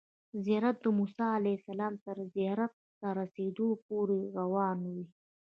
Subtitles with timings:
[0.43, 5.03] زیارت د موسی علیه السلام تر زیارت ته رسیدو پورې روان وي.